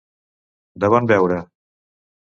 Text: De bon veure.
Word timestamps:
De 0.85 0.91
bon 0.95 1.11
veure. 1.13 1.41